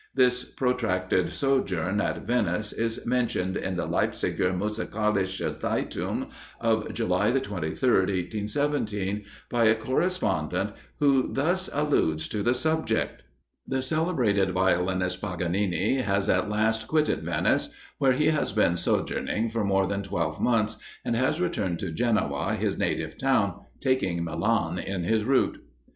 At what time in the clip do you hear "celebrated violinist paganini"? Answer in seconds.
13.83-15.97